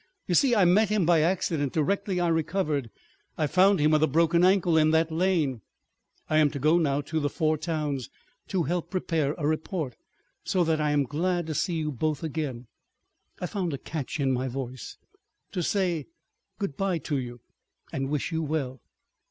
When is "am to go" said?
6.39-6.79